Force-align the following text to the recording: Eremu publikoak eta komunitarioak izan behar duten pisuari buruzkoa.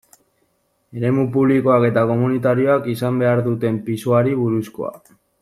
Eremu 1.01 1.25
publikoak 1.35 1.85
eta 1.89 2.05
komunitarioak 2.13 2.89
izan 2.95 3.21
behar 3.25 3.43
duten 3.51 3.79
pisuari 3.91 4.35
buruzkoa. 4.43 4.93